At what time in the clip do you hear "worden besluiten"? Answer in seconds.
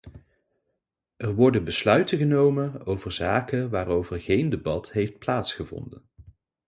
1.35-2.17